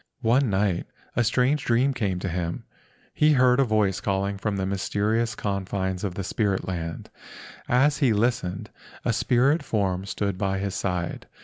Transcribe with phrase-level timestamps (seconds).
[0.21, 2.63] One night a strange dream came to him.
[3.13, 7.11] He heard a voice calling from the mysterious con¬ fines of the spirit land.
[7.69, 8.71] As he listened,
[9.05, 11.27] a spirit form stood by his side.